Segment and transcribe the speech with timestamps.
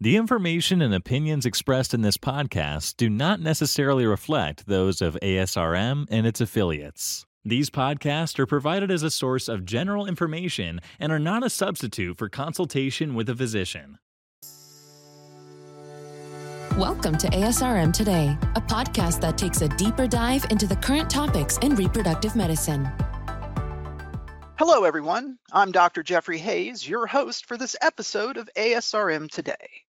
[0.00, 6.06] The information and opinions expressed in this podcast do not necessarily reflect those of ASRM
[6.08, 7.26] and its affiliates.
[7.44, 12.16] These podcasts are provided as a source of general information and are not a substitute
[12.16, 13.98] for consultation with a physician.
[16.76, 21.58] Welcome to ASRM Today, a podcast that takes a deeper dive into the current topics
[21.58, 22.88] in reproductive medicine.
[24.60, 25.38] Hello, everyone.
[25.52, 26.04] I'm Dr.
[26.04, 29.86] Jeffrey Hayes, your host for this episode of ASRM Today.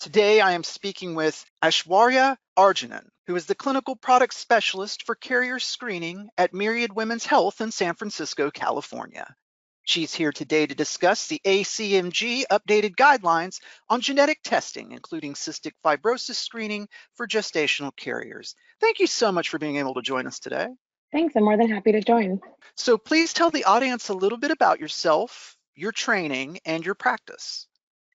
[0.00, 5.58] Today, I am speaking with Aishwarya Arjunan, who is the clinical product specialist for carrier
[5.58, 9.34] screening at Myriad Women's Health in San Francisco, California.
[9.82, 16.36] She's here today to discuss the ACMG updated guidelines on genetic testing, including cystic fibrosis
[16.36, 18.54] screening for gestational carriers.
[18.80, 20.68] Thank you so much for being able to join us today.
[21.10, 22.40] Thanks, I'm more than happy to join.
[22.76, 27.66] So please tell the audience a little bit about yourself, your training, and your practice.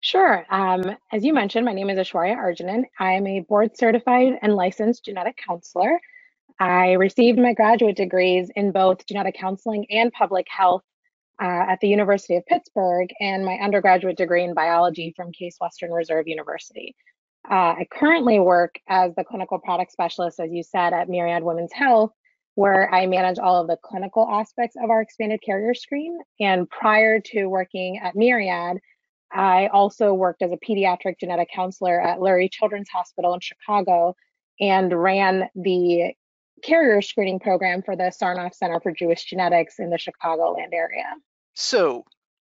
[0.03, 0.45] Sure.
[0.51, 2.87] Um, as you mentioned, my name is Aishwarya Arjunan.
[2.99, 6.01] I am a board certified and licensed genetic counselor.
[6.59, 10.83] I received my graduate degrees in both genetic counseling and public health
[11.41, 15.93] uh, at the University of Pittsburgh and my undergraduate degree in biology from Case Western
[15.93, 16.97] Reserve University.
[17.49, 21.73] Uh, I currently work as the clinical product specialist, as you said, at Myriad Women's
[21.73, 22.11] Health,
[22.57, 26.19] where I manage all of the clinical aspects of our expanded carrier screen.
[26.41, 28.79] And prior to working at Myriad,
[29.35, 34.15] I also worked as a pediatric genetic counselor at Lurie Children's Hospital in Chicago
[34.61, 36.15] and ran the
[36.63, 41.07] carrier screening program for the Sarnoff Center for Jewish Genetics in the Chicagoland area.
[41.55, 42.05] So,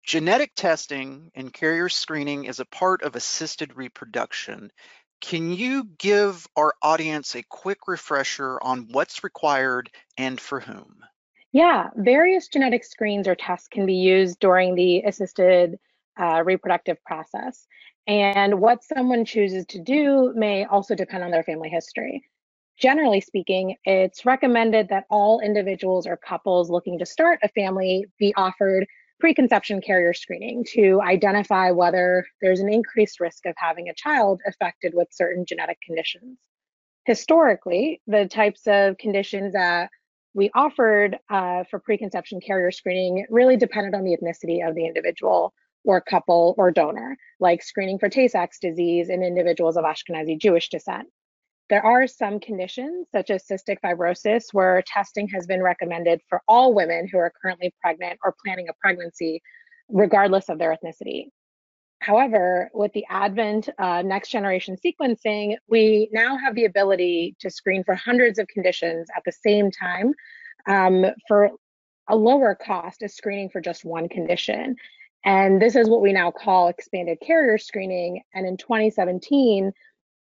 [0.05, 4.71] genetic testing and carrier screening is a part of assisted reproduction.
[5.21, 9.89] Can you give our audience a quick refresher on what's required
[10.19, 10.97] and for whom?
[11.53, 15.79] Yeah, various genetic screens or tests can be used during the assisted
[16.21, 17.67] uh, reproductive process.
[18.07, 22.23] And what someone chooses to do may also depend on their family history.
[22.79, 28.35] Generally speaking, it's recommended that all individuals or couples looking to start a family be
[28.37, 28.87] offered
[29.21, 34.95] preconception carrier screening to identify whether there's an increased risk of having a child affected
[34.95, 36.39] with certain genetic conditions.
[37.05, 39.91] Historically, the types of conditions that
[40.35, 45.55] we offered uh, for preconception carrier screening really depended on the ethnicity of the individual
[45.85, 50.69] or couple or donor, like screening for Tay Sachs disease in individuals of Ashkenazi Jewish
[50.69, 51.09] descent.
[51.71, 56.75] There are some conditions, such as cystic fibrosis, where testing has been recommended for all
[56.75, 59.41] women who are currently pregnant or planning a pregnancy,
[59.89, 61.29] regardless of their ethnicity.
[62.01, 67.85] However, with the advent of next generation sequencing, we now have the ability to screen
[67.85, 70.13] for hundreds of conditions at the same time
[70.67, 71.51] um, for
[72.09, 74.77] a lower cost as screening for just one condition.
[75.25, 78.23] And this is what we now call expanded carrier screening.
[78.35, 79.73] And in 2017,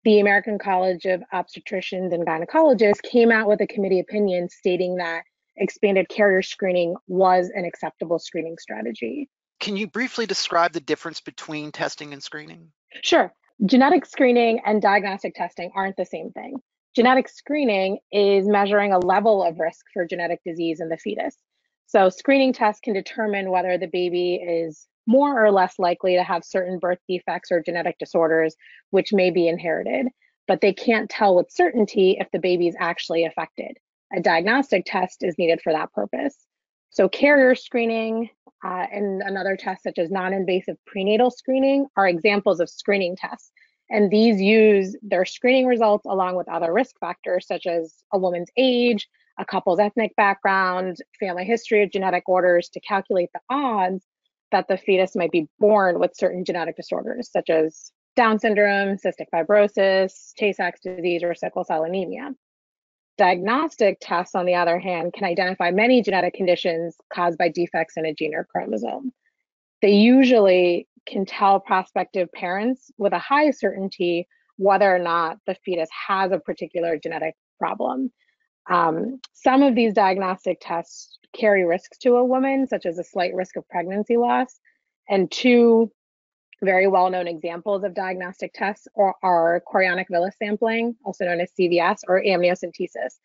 [0.04, 5.22] the American College of Obstetricians and Gynecologists came out with a committee opinion stating that
[5.56, 9.28] expanded carrier screening was an acceptable screening strategy.
[9.60, 12.72] Can you briefly describe the difference between testing and screening?
[13.02, 13.32] Sure.
[13.64, 16.56] Genetic screening and diagnostic testing aren't the same thing.
[16.96, 21.36] Genetic screening is measuring a level of risk for genetic disease in the fetus.
[21.86, 26.44] So, screening tests can determine whether the baby is more or less likely to have
[26.44, 28.54] certain birth defects or genetic disorders,
[28.90, 30.08] which may be inherited,
[30.46, 33.76] but they can't tell with certainty if the baby is actually affected.
[34.14, 36.36] A diagnostic test is needed for that purpose.
[36.90, 38.30] So, carrier screening
[38.64, 43.50] uh, and another test, such as non invasive prenatal screening, are examples of screening tests.
[43.90, 48.50] And these use their screening results along with other risk factors, such as a woman's
[48.56, 54.04] age, a couple's ethnic background, family history of genetic orders, to calculate the odds
[54.50, 59.26] that the fetus might be born with certain genetic disorders, such as Down syndrome, cystic
[59.34, 62.30] fibrosis, Tay Sachs disease, or sickle cell anemia.
[63.16, 68.04] Diagnostic tests, on the other hand, can identify many genetic conditions caused by defects in
[68.04, 69.12] a gene or chromosome.
[69.80, 75.88] They usually can tell prospective parents with a high certainty whether or not the fetus
[76.06, 78.12] has a particular genetic problem.
[78.68, 83.34] Um, some of these diagnostic tests carry risks to a woman, such as a slight
[83.34, 84.60] risk of pregnancy loss.
[85.08, 85.90] And two
[86.62, 91.50] very well known examples of diagnostic tests are, are chorionic villus sampling, also known as
[91.58, 93.18] CVS, or amniocentesis.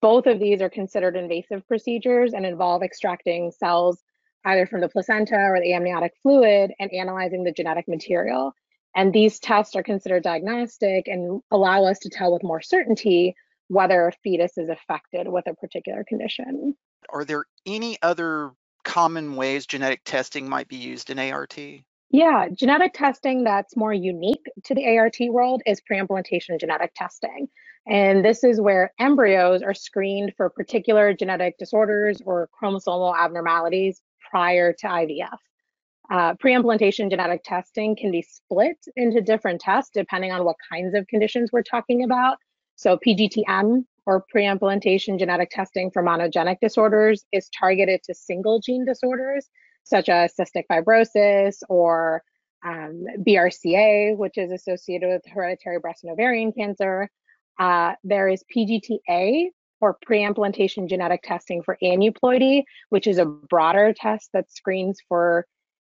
[0.00, 4.02] Both of these are considered invasive procedures and involve extracting cells
[4.44, 8.52] either from the placenta or the amniotic fluid and analyzing the genetic material.
[8.96, 13.36] And these tests are considered diagnostic and allow us to tell with more certainty
[13.68, 16.74] whether a fetus is affected with a particular condition.
[17.10, 18.52] Are there any other
[18.84, 21.58] common ways genetic testing might be used in ART?
[22.10, 27.48] Yeah, genetic testing that's more unique to the ART world is preimplantation genetic testing.
[27.86, 34.72] And this is where embryos are screened for particular genetic disorders or chromosomal abnormalities prior
[34.74, 35.38] to IVF.
[36.10, 41.06] Uh, preimplantation genetic testing can be split into different tests depending on what kinds of
[41.06, 42.36] conditions we're talking about.
[42.76, 49.48] So, PGTM or preimplantation genetic testing for monogenic disorders is targeted to single gene disorders
[49.84, 52.22] such as cystic fibrosis or
[52.64, 57.08] um, BRCA, which is associated with hereditary breast and ovarian cancer.
[57.58, 59.50] Uh, there is PGTA,
[59.82, 65.44] or preimplantation genetic testing for aneuploidy, which is a broader test that screens for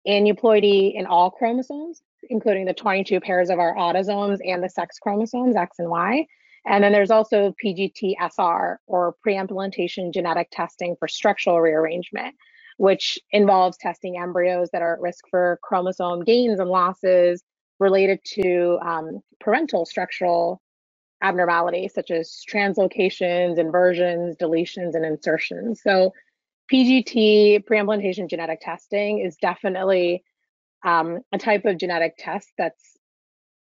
[0.07, 5.57] aneuploidy in all chromosomes, including the 22 pairs of our autosomes and the sex chromosomes,
[5.57, 6.25] X and Y.
[6.65, 12.35] And then there's also PGT-SR, or preimplantation genetic testing for structural rearrangement,
[12.77, 17.43] which involves testing embryos that are at risk for chromosome gains and losses
[17.79, 20.61] related to um, parental structural
[21.23, 25.81] abnormalities such as translocations, inversions, deletions, and insertions.
[25.83, 26.13] So
[26.71, 30.23] PGT, preimplantation genetic testing, is definitely
[30.85, 32.97] um, a type of genetic test that's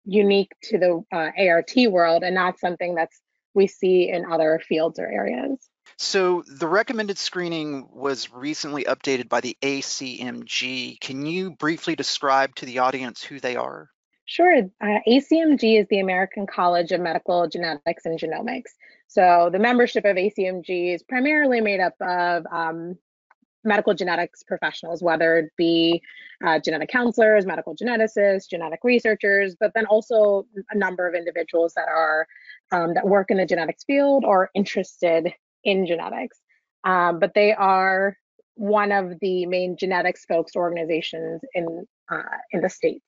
[0.07, 3.21] unique to the uh, ART world and not something that's
[3.55, 5.69] we see in other fields or areas.
[5.99, 11.01] So the recommended screening was recently updated by the ACMG.
[11.01, 13.89] Can you briefly describe to the audience who they are?
[14.27, 14.59] Sure.
[14.81, 18.73] Uh, ACMG is the American College of Medical Genetics and Genomics.
[19.07, 22.99] So the membership of ACMG is primarily made up of um,
[23.67, 26.01] medical genetics professionals, whether it be
[26.45, 31.89] uh, genetic counselors, medical geneticists, genetic researchers, but then also a number of individuals that
[31.89, 32.27] are
[32.73, 35.33] um, that work in the genetics field or interested
[35.65, 36.39] in genetics.
[36.85, 38.17] Um, but they are
[38.55, 42.23] one of the main genetics focused organizations in uh,
[42.53, 43.05] in the states.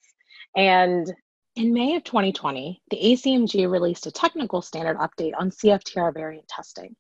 [0.56, 1.12] And
[1.56, 6.94] in May of 2020, the ACMG released a technical standard update on CFTR variant testing.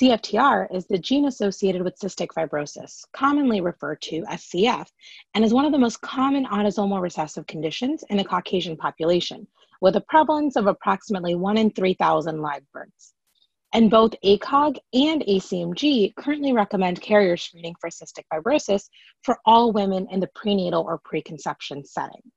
[0.00, 4.88] CFTR is the gene associated with cystic fibrosis, commonly referred to as CF,
[5.34, 9.46] and is one of the most common autosomal recessive conditions in the Caucasian population,
[9.80, 13.14] with a prevalence of approximately 1 in 3,000 live births.
[13.72, 18.88] And both ACOG and ACMG currently recommend carrier screening for cystic fibrosis
[19.22, 22.32] for all women in the prenatal or preconception setting.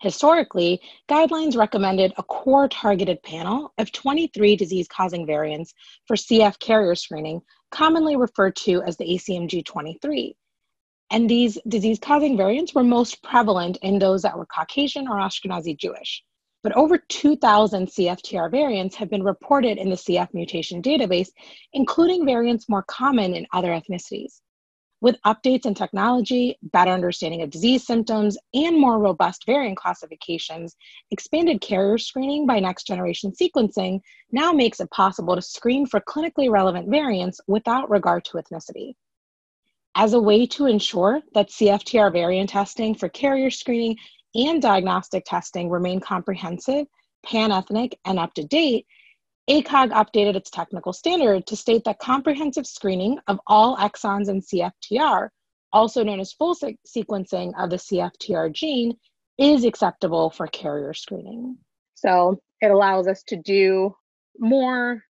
[0.00, 5.72] Historically, guidelines recommended a core targeted panel of 23 disease causing variants
[6.06, 10.36] for CF carrier screening, commonly referred to as the ACMG 23.
[11.10, 15.76] And these disease causing variants were most prevalent in those that were Caucasian or Ashkenazi
[15.78, 16.22] Jewish
[16.64, 21.28] but over 2,000 CFTR variants have been reported in the CF mutation database,
[21.74, 24.40] including variants more common in other ethnicities.
[25.04, 30.76] With updates in technology, better understanding of disease symptoms, and more robust variant classifications,
[31.10, 34.00] expanded carrier screening by next generation sequencing
[34.32, 38.94] now makes it possible to screen for clinically relevant variants without regard to ethnicity.
[39.94, 43.98] As a way to ensure that CFTR variant testing for carrier screening
[44.34, 46.86] and diagnostic testing remain comprehensive,
[47.22, 48.86] pan ethnic, and up to date,
[49.48, 55.28] ACOG updated its technical standard to state that comprehensive screening of all exons in CFTR,
[55.72, 58.94] also known as full se- sequencing of the CFTR gene,
[59.36, 61.58] is acceptable for carrier screening.
[61.94, 63.94] So it allows us to do
[64.38, 65.02] more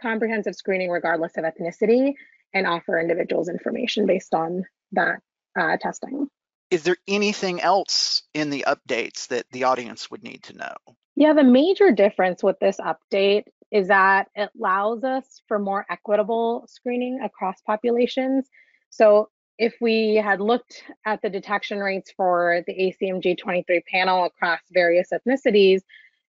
[0.00, 2.14] comprehensive screening regardless of ethnicity
[2.54, 5.16] and offer individuals information based on that
[5.58, 6.28] uh, testing
[6.72, 10.74] is there anything else in the updates that the audience would need to know?
[11.16, 16.64] Yeah, the major difference with this update is that it allows us for more equitable
[16.68, 18.48] screening across populations.
[18.90, 24.60] So if we had looked at the detection rates for the ACMG 23 panel across
[24.72, 25.80] various ethnicities,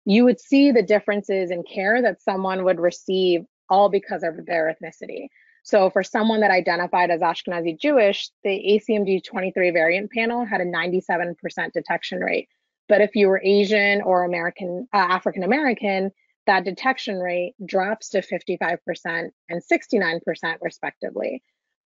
[0.06, 4.74] you would see the differences in care that someone would receive all because of their
[4.74, 5.28] ethnicity.
[5.64, 10.66] So for someone that identified as Ashkenazi Jewish, the ACMG 23 variant panel had a
[10.66, 11.36] 97%
[11.74, 12.50] detection rate.
[12.90, 16.12] But if you were Asian or American, uh, African American,
[16.46, 21.42] that detection rate drops to 55% and 69% respectively.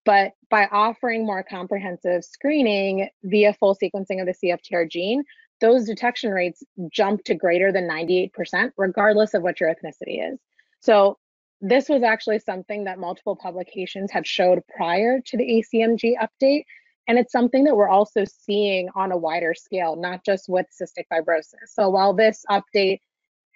[0.06, 5.24] But by offering more comprehensive screening via full sequencing of the CFTR gene,
[5.60, 10.40] those detection rates jump to greater than 98%, regardless of what your ethnicity is.
[10.80, 11.18] So
[11.60, 16.64] this was actually something that multiple publications had showed prior to the ACMG update.
[17.08, 21.06] And it's something that we're also seeing on a wider scale, not just with cystic
[21.12, 21.70] fibrosis.
[21.70, 23.00] So while this update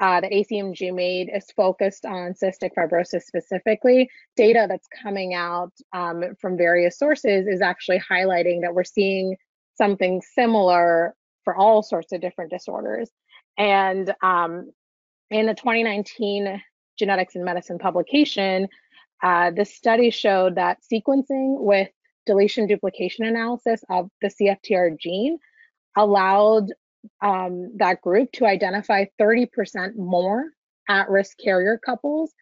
[0.02, 6.24] uh, that ACMG made is focused on cystic fibrosis specifically, data that's coming out um,
[6.40, 9.38] from various sources is actually highlighting that we're seeing
[9.76, 13.12] something similar for all sorts of different disorders.
[13.60, 14.72] And um,
[15.30, 16.62] in the 2019
[16.98, 18.68] Genetics and Medicine publication,
[19.22, 21.90] uh, the study showed that sequencing with
[22.26, 25.38] deletion duplication analysis of the CFTR gene
[25.96, 26.68] allowed
[27.22, 30.46] um, that group to identify 30% more
[30.90, 32.34] at risk carrier couples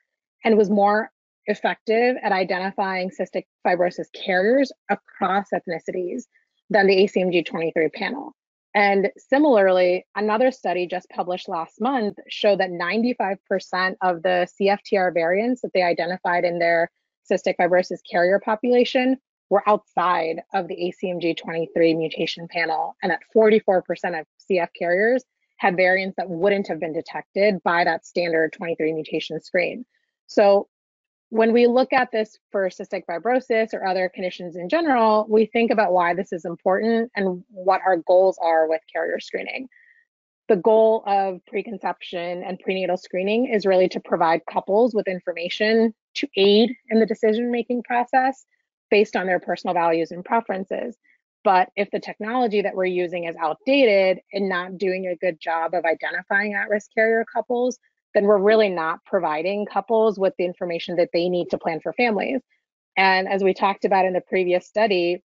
[0.44, 1.12] and was more
[1.46, 6.24] effective at identifying cystic fibrosis carriers across ethnicities
[6.70, 8.34] than the ACMG 23 panel.
[8.76, 15.62] And similarly, another study just published last month showed that 95% of the CFTR variants
[15.62, 16.92] that they identified in their
[17.30, 19.18] cystic fibrosis carrier population
[19.50, 23.82] were outside of the ACMG 23 mutation panel, and that 44%
[24.20, 25.24] of CF carriers
[25.58, 29.86] had variants that wouldn't have been detected by that standard 23 mutation screen.
[30.28, 30.68] So
[31.30, 35.70] when we look at this for cystic fibrosis or other conditions in general, we think
[35.70, 39.68] about why this is important and what our goals are with carrier screening.
[40.48, 46.28] The goal of preconception and prenatal screening is really to provide couples with information to
[46.36, 48.46] aid in the decision making process
[48.90, 50.98] based on their personal values and preferences.
[51.44, 55.74] But if the technology that we're using is outdated and not doing a good job
[55.74, 57.80] of identifying at risk carrier couples,
[58.14, 61.94] then we're really not providing couples with the information that they need to plan for
[61.94, 62.42] families.
[62.98, 65.24] And as we talked about in the previous study,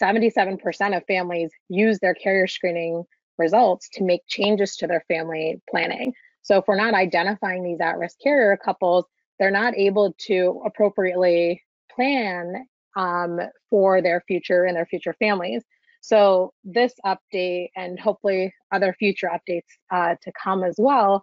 [0.00, 3.04] 77% of families use their carrier screening
[3.38, 6.12] results to make changes to their family planning.
[6.42, 9.06] So if we're not identifying these at risk carrier couples,
[9.38, 15.64] they're not able to appropriately plan um, for their future and their future families.
[16.00, 21.22] So this update and hopefully other future updates uh, to come as well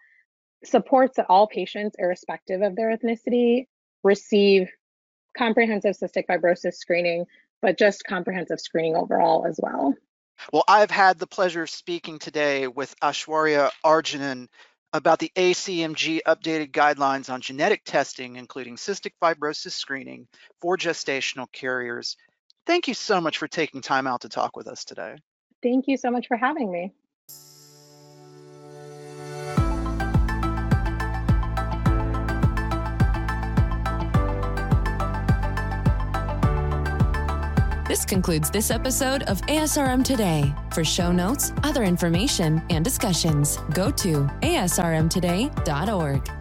[0.64, 3.68] supports that all patients, irrespective of their ethnicity,
[4.04, 4.70] receive
[5.38, 7.26] comprehensive cystic fibrosis screening,
[7.62, 9.94] but just comprehensive screening overall as well.
[10.52, 14.48] Well, I've had the pleasure of speaking today with Aishwarya Arjunan
[14.94, 20.28] about the ACMG updated guidelines on genetic testing, including cystic fibrosis screening
[20.62, 22.18] for gestational carriers.
[22.66, 25.16] Thank you so much for taking time out to talk with us today.
[25.64, 26.94] Thank you so much for having me.
[38.12, 40.54] Concludes this episode of ASRM Today.
[40.74, 46.41] For show notes, other information, and discussions, go to asrmtoday.org.